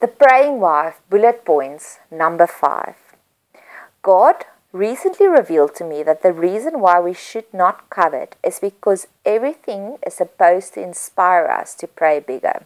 The 0.00 0.08
Praying 0.08 0.60
Wife, 0.60 0.98
bullet 1.10 1.44
points, 1.44 1.98
number 2.10 2.46
five. 2.46 2.96
God 4.00 4.46
recently 4.72 5.26
revealed 5.26 5.74
to 5.74 5.84
me 5.84 6.02
that 6.02 6.22
the 6.22 6.32
reason 6.32 6.80
why 6.80 6.98
we 7.00 7.12
should 7.12 7.44
not 7.52 7.90
covet 7.90 8.34
is 8.42 8.60
because 8.60 9.08
everything 9.26 9.98
is 10.06 10.14
supposed 10.14 10.72
to 10.72 10.82
inspire 10.82 11.44
us 11.44 11.74
to 11.74 11.86
pray 11.86 12.18
bigger. 12.18 12.64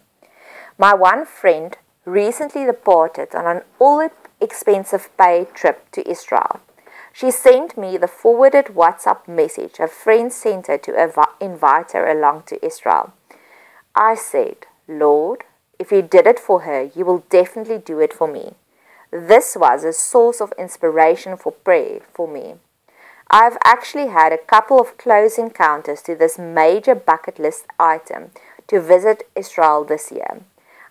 My 0.78 0.94
one 0.94 1.26
friend 1.26 1.76
recently 2.04 2.66
departed 2.66 3.34
on 3.34 3.48
an 3.48 3.62
all 3.80 4.08
expensive 4.40 5.10
paid 5.18 5.52
trip 5.54 5.90
to 5.90 6.08
Israel. 6.08 6.60
She 7.12 7.32
sent 7.32 7.76
me 7.76 7.96
the 7.96 8.06
forwarded 8.06 8.66
WhatsApp 8.66 9.26
message 9.26 9.80
a 9.80 9.88
friend 9.88 10.32
sent 10.32 10.68
her 10.68 10.78
to 10.78 11.26
invite 11.40 11.92
her 11.92 12.08
along 12.08 12.44
to 12.46 12.64
Israel. 12.64 13.12
I 13.96 14.14
said, 14.14 14.66
Lord, 14.86 15.42
if 15.78 15.90
you 15.92 16.02
did 16.02 16.26
it 16.26 16.38
for 16.38 16.60
her, 16.60 16.90
you 16.94 17.04
will 17.04 17.24
definitely 17.30 17.78
do 17.78 18.00
it 18.00 18.12
for 18.12 18.28
me. 18.28 18.54
This 19.10 19.56
was 19.58 19.84
a 19.84 19.92
source 19.92 20.40
of 20.40 20.52
inspiration 20.58 21.36
for 21.36 21.52
prayer 21.52 22.00
for 22.12 22.26
me. 22.26 22.54
I've 23.30 23.58
actually 23.64 24.08
had 24.08 24.32
a 24.32 24.38
couple 24.38 24.80
of 24.80 24.98
close 24.98 25.38
encounters 25.38 26.02
to 26.02 26.14
this 26.14 26.38
major 26.38 26.94
bucket 26.94 27.38
list 27.38 27.66
item 27.78 28.30
to 28.68 28.80
visit 28.80 29.28
Israel 29.34 29.84
this 29.84 30.12
year. 30.12 30.42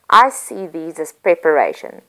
I 0.09 0.29
see 0.29 0.67
these 0.67 0.99
as 0.99 1.11
preparation. 1.11 2.01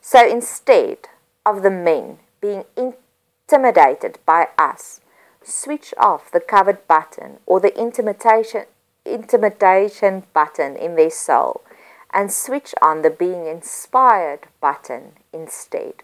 So 0.00 0.26
instead 0.26 1.08
of 1.44 1.62
the 1.62 1.70
men 1.70 2.18
being 2.40 2.64
intimidated 2.76 4.18
by 4.26 4.48
us, 4.58 5.00
switch 5.42 5.94
off 5.98 6.30
the 6.30 6.40
covered 6.40 6.86
button 6.86 7.38
or 7.46 7.60
the 7.60 7.78
intimidation, 7.78 8.64
intimidation 9.04 10.24
button 10.32 10.76
in 10.76 10.96
their 10.96 11.10
soul 11.10 11.62
and 12.12 12.32
switch 12.32 12.74
on 12.80 13.02
the 13.02 13.10
being 13.10 13.46
inspired 13.46 14.46
button 14.60 15.12
instead. 15.32 16.02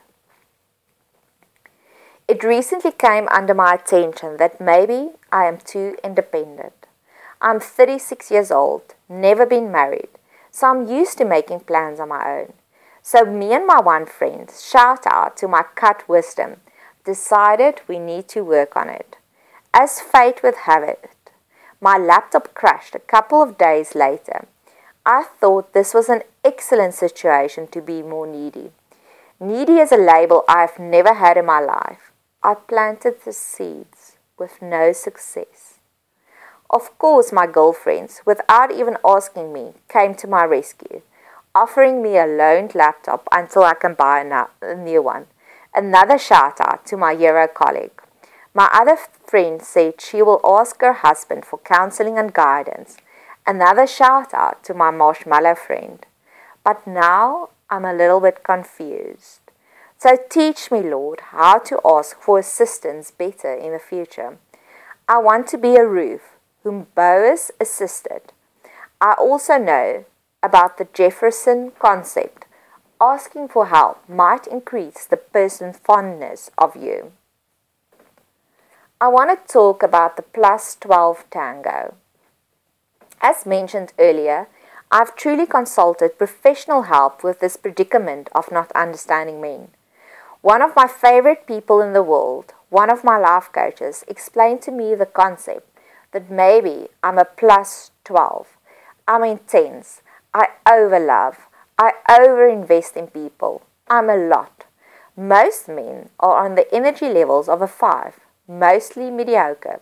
It 2.26 2.42
recently 2.42 2.92
came 2.92 3.28
under 3.28 3.54
my 3.54 3.74
attention 3.74 4.38
that 4.38 4.60
maybe 4.60 5.10
I 5.30 5.44
am 5.44 5.58
too 5.58 5.96
independent. 6.02 6.86
I'm 7.40 7.60
36 7.60 8.30
years 8.30 8.50
old, 8.50 8.94
never 9.08 9.44
been 9.44 9.70
married, 9.70 10.08
so 10.50 10.68
I'm 10.68 10.88
used 10.88 11.18
to 11.18 11.24
making 11.24 11.60
plans 11.60 12.00
on 12.00 12.08
my 12.08 12.24
own. 12.26 12.54
So, 13.02 13.26
me 13.26 13.52
and 13.52 13.66
my 13.66 13.80
one 13.80 14.06
friend, 14.06 14.50
shout 14.50 15.06
out 15.06 15.36
to 15.38 15.48
my 15.48 15.62
cut 15.74 16.08
wisdom, 16.08 16.56
decided 17.04 17.82
we 17.86 17.98
need 17.98 18.28
to 18.28 18.42
work 18.42 18.76
on 18.76 18.88
it. 18.88 19.18
As 19.74 20.00
fate 20.00 20.42
would 20.42 20.54
have 20.64 20.82
it, 20.82 21.10
my 21.82 21.98
laptop 21.98 22.54
crashed 22.54 22.94
a 22.94 23.00
couple 23.00 23.42
of 23.42 23.58
days 23.58 23.94
later 23.94 24.46
I 25.06 25.24
thought 25.38 25.74
this 25.74 25.92
was 25.92 26.08
an 26.08 26.22
excellent 26.42 26.94
situation 26.94 27.66
to 27.68 27.82
be 27.82 28.02
more 28.02 28.26
needy. 28.26 28.72
Needy 29.38 29.78
is 29.78 29.92
a 29.92 29.98
label 29.98 30.44
I've 30.48 30.78
never 30.78 31.12
had 31.12 31.36
in 31.36 31.44
my 31.44 31.60
life. 31.60 32.10
I 32.42 32.54
planted 32.54 33.16
the 33.22 33.34
seeds 33.34 34.16
with 34.38 34.62
no 34.62 34.92
success. 34.92 35.78
Of 36.70 36.96
course, 36.98 37.32
my 37.32 37.46
girlfriends, 37.46 38.22
without 38.24 38.72
even 38.72 38.96
asking 39.04 39.52
me, 39.52 39.74
came 39.90 40.14
to 40.14 40.26
my 40.26 40.44
rescue, 40.44 41.02
offering 41.54 42.02
me 42.02 42.16
a 42.16 42.26
loaned 42.26 42.74
laptop 42.74 43.28
until 43.30 43.62
I 43.62 43.74
can 43.74 43.92
buy 43.92 44.20
a 44.62 44.74
new 44.74 45.02
one. 45.02 45.26
Another 45.74 46.16
shout 46.16 46.62
out 46.62 46.86
to 46.86 46.96
my 46.96 47.12
Euro 47.12 47.46
colleague. 47.46 48.00
My 48.54 48.70
other 48.72 48.96
friend 49.26 49.60
said 49.60 50.00
she 50.00 50.22
will 50.22 50.40
ask 50.42 50.80
her 50.80 50.94
husband 50.94 51.44
for 51.44 51.58
counseling 51.58 52.16
and 52.16 52.32
guidance 52.32 52.96
Another 53.46 53.86
shout 53.86 54.32
out 54.32 54.64
to 54.64 54.74
my 54.74 54.90
marshmallow 54.90 55.54
friend. 55.54 56.06
But 56.64 56.86
now 56.86 57.50
I'm 57.68 57.84
a 57.84 57.92
little 57.92 58.20
bit 58.20 58.42
confused. 58.42 59.40
So 59.98 60.16
teach 60.30 60.70
me, 60.70 60.80
Lord, 60.80 61.20
how 61.32 61.58
to 61.58 61.80
ask 61.84 62.18
for 62.20 62.38
assistance 62.38 63.10
better 63.10 63.52
in 63.52 63.72
the 63.72 63.78
future. 63.78 64.38
I 65.06 65.18
want 65.18 65.46
to 65.48 65.58
be 65.58 65.76
a 65.76 65.86
Ruth 65.86 66.36
whom 66.62 66.86
Boaz 66.94 67.50
assisted. 67.60 68.32
I 69.00 69.12
also 69.18 69.58
know 69.58 70.06
about 70.42 70.78
the 70.78 70.88
Jefferson 70.94 71.72
concept. 71.78 72.46
Asking 73.00 73.48
for 73.48 73.66
help 73.66 74.08
might 74.08 74.46
increase 74.46 75.04
the 75.04 75.18
person's 75.18 75.76
fondness 75.76 76.50
of 76.56 76.76
you. 76.76 77.12
I 79.00 79.08
want 79.08 79.28
to 79.30 79.52
talk 79.52 79.82
about 79.82 80.16
the 80.16 80.22
plus 80.22 80.76
12 80.76 81.24
tango. 81.30 81.94
As 83.24 83.46
mentioned 83.46 83.94
earlier, 83.98 84.48
I've 84.92 85.16
truly 85.16 85.46
consulted 85.46 86.18
professional 86.18 86.82
help 86.82 87.24
with 87.24 87.40
this 87.40 87.56
predicament 87.56 88.28
of 88.34 88.52
not 88.52 88.70
understanding 88.72 89.40
men. 89.40 89.68
One 90.42 90.60
of 90.60 90.76
my 90.76 90.86
favorite 90.86 91.46
people 91.46 91.80
in 91.80 91.94
the 91.94 92.02
world, 92.02 92.52
one 92.68 92.90
of 92.90 93.02
my 93.02 93.16
life 93.16 93.48
coaches, 93.50 94.04
explained 94.08 94.60
to 94.62 94.70
me 94.70 94.94
the 94.94 95.06
concept 95.06 95.66
that 96.12 96.30
maybe 96.30 96.88
I'm 97.02 97.16
a 97.16 97.24
plus 97.24 97.92
12. 98.04 98.46
I'm 99.08 99.24
intense. 99.24 100.02
I 100.34 100.48
overlove. 100.68 101.36
I 101.78 101.92
overinvest 102.10 102.94
in 102.94 103.06
people. 103.06 103.62
I'm 103.88 104.10
a 104.10 104.18
lot. 104.18 104.66
Most 105.16 105.66
men 105.66 106.10
are 106.20 106.44
on 106.44 106.56
the 106.56 106.68
energy 106.74 107.08
levels 107.08 107.48
of 107.48 107.62
a 107.62 107.68
5, 107.68 108.20
mostly 108.46 109.10
mediocre. 109.10 109.80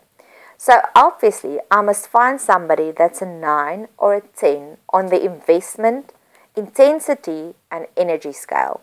So 0.62 0.80
obviously, 0.94 1.58
I 1.72 1.80
must 1.80 2.06
find 2.06 2.40
somebody 2.40 2.92
that's 2.92 3.20
a 3.20 3.26
9 3.26 3.88
or 3.98 4.14
a 4.14 4.20
10 4.20 4.76
on 4.90 5.06
the 5.06 5.20
investment, 5.20 6.12
intensity, 6.54 7.54
and 7.68 7.88
energy 7.96 8.30
scale. 8.30 8.80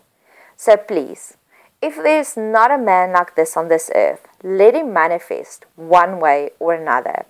So 0.58 0.76
please, 0.76 1.38
if 1.80 1.96
there's 1.96 2.36
not 2.36 2.70
a 2.70 2.76
man 2.76 3.14
like 3.14 3.34
this 3.34 3.56
on 3.56 3.68
this 3.68 3.90
earth, 3.94 4.28
let 4.42 4.74
him 4.74 4.92
manifest 4.92 5.64
one 5.74 6.20
way 6.20 6.50
or 6.58 6.74
another. 6.74 7.24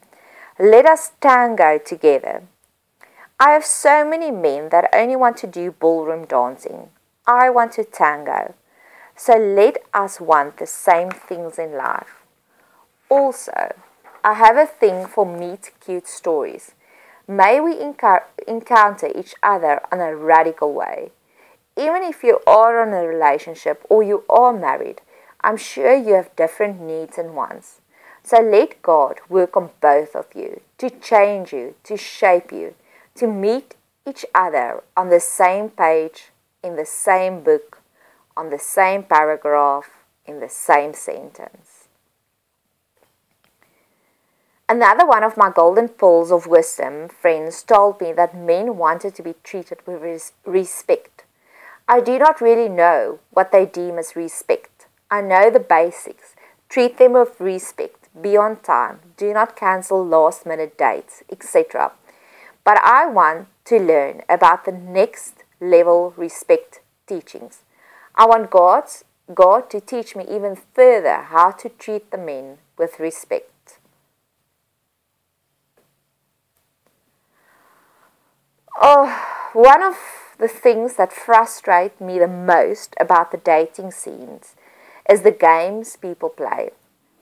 Let 0.58 0.84
us 0.84 1.12
tango 1.20 1.78
together. 1.78 2.42
I 3.38 3.50
have 3.50 3.64
so 3.64 4.04
many 4.04 4.32
men 4.32 4.70
that 4.70 4.90
only 4.92 5.14
want 5.14 5.36
to 5.36 5.46
do 5.46 5.70
ballroom 5.70 6.24
dancing. 6.24 6.88
I 7.24 7.50
want 7.50 7.70
to 7.74 7.84
tango. 7.84 8.54
So 9.14 9.36
let 9.36 9.78
us 9.94 10.20
want 10.20 10.56
the 10.56 10.66
same 10.66 11.12
things 11.12 11.56
in 11.56 11.74
life. 11.74 12.24
Also, 13.08 13.74
I 14.22 14.34
have 14.34 14.58
a 14.58 14.66
thing 14.66 15.06
for 15.06 15.24
meet 15.24 15.72
cute 15.80 16.06
stories. 16.06 16.74
May 17.26 17.58
we 17.58 17.76
enc- 17.76 18.24
encounter 18.46 19.10
each 19.14 19.34
other 19.42 19.80
in 19.90 20.00
a 20.00 20.14
radical 20.14 20.74
way. 20.74 21.12
Even 21.74 22.02
if 22.02 22.22
you 22.22 22.40
are 22.46 22.86
in 22.86 22.92
a 22.92 23.08
relationship 23.08 23.82
or 23.88 24.02
you 24.02 24.24
are 24.28 24.52
married, 24.52 25.00
I'm 25.40 25.56
sure 25.56 25.94
you 25.94 26.14
have 26.14 26.36
different 26.36 26.82
needs 26.82 27.16
and 27.16 27.34
wants. 27.34 27.80
So 28.22 28.42
let 28.42 28.82
God 28.82 29.20
work 29.30 29.56
on 29.56 29.70
both 29.80 30.14
of 30.14 30.26
you 30.34 30.60
to 30.76 30.90
change 30.90 31.54
you, 31.54 31.76
to 31.84 31.96
shape 31.96 32.52
you, 32.52 32.74
to 33.14 33.26
meet 33.26 33.74
each 34.06 34.26
other 34.34 34.82
on 34.98 35.08
the 35.08 35.20
same 35.20 35.70
page, 35.70 36.30
in 36.62 36.76
the 36.76 36.84
same 36.84 37.42
book, 37.42 37.78
on 38.36 38.50
the 38.50 38.58
same 38.58 39.02
paragraph, 39.02 39.88
in 40.26 40.40
the 40.40 40.50
same 40.50 40.92
sentence. 40.92 41.79
Another 44.70 45.04
one 45.04 45.24
of 45.24 45.36
my 45.36 45.50
golden 45.50 45.88
pools 45.88 46.30
of 46.30 46.46
wisdom 46.46 47.08
friends 47.08 47.64
told 47.64 48.00
me 48.00 48.12
that 48.12 48.36
men 48.36 48.76
wanted 48.76 49.16
to 49.16 49.22
be 49.24 49.34
treated 49.42 49.84
with 49.84 50.00
res- 50.00 50.30
respect. 50.44 51.24
I 51.88 51.98
do 51.98 52.20
not 52.20 52.40
really 52.40 52.68
know 52.68 53.18
what 53.32 53.50
they 53.50 53.66
deem 53.66 53.98
as 53.98 54.14
respect. 54.14 54.86
I 55.10 55.22
know 55.22 55.50
the 55.50 55.58
basics. 55.58 56.36
Treat 56.68 56.98
them 56.98 57.14
with 57.14 57.40
respect. 57.40 58.08
Be 58.22 58.36
on 58.36 58.60
time. 58.60 59.00
Do 59.16 59.32
not 59.32 59.56
cancel 59.56 60.06
last 60.06 60.46
minute 60.46 60.78
dates, 60.78 61.24
etc. 61.28 61.90
But 62.62 62.78
I 62.78 63.06
want 63.06 63.48
to 63.64 63.76
learn 63.80 64.22
about 64.28 64.66
the 64.66 64.78
next 65.00 65.42
level 65.60 66.14
respect 66.16 66.78
teachings. 67.08 67.62
I 68.14 68.24
want 68.24 68.52
God's, 68.52 69.02
God 69.34 69.68
to 69.70 69.80
teach 69.80 70.14
me 70.14 70.24
even 70.30 70.54
further 70.54 71.22
how 71.22 71.50
to 71.50 71.70
treat 71.70 72.12
the 72.12 72.18
men 72.18 72.58
with 72.78 73.00
respect. 73.00 73.49
Oh, 78.82 79.14
one 79.52 79.82
of 79.82 79.98
the 80.38 80.48
things 80.48 80.96
that 80.96 81.12
frustrate 81.12 82.00
me 82.00 82.18
the 82.18 82.26
most 82.26 82.94
about 82.98 83.30
the 83.30 83.36
dating 83.36 83.90
scenes 83.90 84.54
is 85.06 85.20
the 85.20 85.30
games 85.30 85.96
people 85.96 86.30
play. 86.30 86.70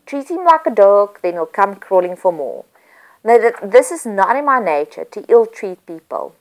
Treat 0.06 0.30
him 0.30 0.44
like 0.44 0.66
a 0.66 0.70
dog, 0.70 1.18
then 1.20 1.32
he'll 1.32 1.46
come 1.46 1.74
crawling 1.74 2.14
for 2.14 2.32
more. 2.32 2.64
Now, 3.24 3.50
this 3.60 3.90
is 3.90 4.06
not 4.06 4.36
in 4.36 4.44
my 4.44 4.60
nature 4.60 5.04
to 5.06 5.24
ill 5.28 5.46
treat 5.46 5.84
people. 5.84 6.36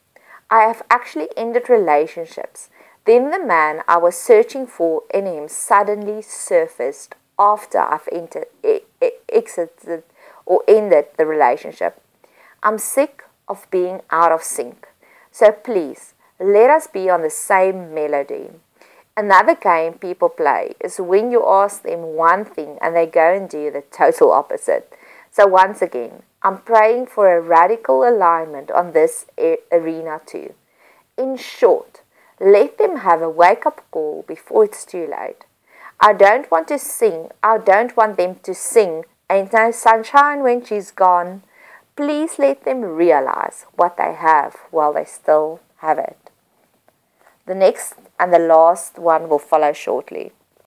I 0.51 0.65
have 0.65 0.83
actually 0.91 1.29
ended 1.35 1.67
relationships. 1.67 2.69
Then 3.05 3.31
the 3.31 3.43
man 3.43 3.81
I 3.87 3.97
was 3.97 4.15
searching 4.15 4.67
for 4.67 5.01
in 5.11 5.25
him 5.25 5.47
suddenly 5.47 6.21
surfaced 6.21 7.15
after 7.39 7.79
I've 7.79 8.07
entered, 8.11 8.45
exited 9.27 10.03
or 10.45 10.63
ended 10.67 11.07
the 11.17 11.25
relationship. 11.25 11.99
I'm 12.61 12.77
sick 12.77 13.23
of 13.47 13.65
being 13.71 14.01
out 14.11 14.31
of 14.31 14.43
sync. 14.43 14.86
So 15.37 15.51
please, 15.51 16.15
Let 16.39 16.71
us 16.71 16.87
be 16.87 17.11
on 17.11 17.21
the 17.21 17.29
same 17.29 17.93
melody. 17.93 18.49
Another 19.15 19.53
game 19.53 19.93
people 19.93 20.29
play 20.29 20.73
is 20.83 20.99
when 20.99 21.29
you 21.29 21.45
ask 21.47 21.83
them 21.83 22.15
one 22.15 22.43
thing 22.43 22.79
and 22.81 22.95
they 22.95 23.05
go 23.05 23.35
and 23.35 23.47
do 23.47 23.69
the 23.69 23.83
total 23.91 24.31
opposite. 24.31 24.91
So, 25.29 25.45
once 25.45 25.83
again, 25.83 26.23
I'm 26.41 26.57
praying 26.57 27.05
for 27.07 27.25
a 27.29 27.41
radical 27.41 28.03
alignment 28.03 28.71
on 28.71 28.93
this 28.93 29.27
arena 29.71 30.21
too. 30.25 30.55
In 31.17 31.37
short, 31.37 32.01
let 32.39 32.79
them 32.79 32.97
have 32.97 33.21
a 33.21 33.29
wake 33.29 33.67
up 33.67 33.83
call 33.91 34.25
before 34.27 34.65
it's 34.65 34.85
too 34.85 35.05
late. 35.05 35.45
I 35.99 36.13
don't 36.13 36.49
want 36.49 36.67
to 36.69 36.79
sing, 36.79 37.29
I 37.43 37.59
don't 37.59 37.95
want 37.95 38.17
them 38.17 38.37
to 38.41 38.55
sing, 38.55 39.03
Ain't 39.29 39.53
no 39.53 39.69
sunshine 39.69 40.41
when 40.41 40.65
she's 40.65 40.89
gone. 40.89 41.43
Please 41.97 42.37
let 42.37 42.63
them 42.63 42.81
realize 42.81 43.65
what 43.75 43.97
they 43.97 44.13
have 44.13 44.55
while 44.69 44.93
they 44.93 45.03
still 45.03 45.59
have 45.77 45.97
it. 45.97 46.29
The 47.47 47.55
next 47.55 47.95
and 48.19 48.31
the 48.31 48.39
last 48.39 48.99
one 48.99 49.27
will 49.27 49.39
follow 49.39 49.73
shortly. 49.73 50.31